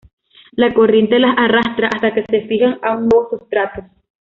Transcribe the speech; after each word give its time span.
La 0.53 0.73
corriente 0.73 1.19
las 1.19 1.35
arrastra 1.37 1.87
hasta 1.93 2.11
que 2.15 2.25
se 2.27 2.47
fijan 2.47 2.79
a 2.81 2.95
un 2.97 3.07
nuevo 3.07 3.29
sustrato. 3.29 3.83